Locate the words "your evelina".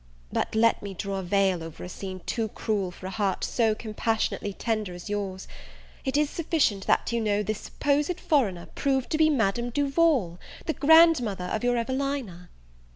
11.63-12.49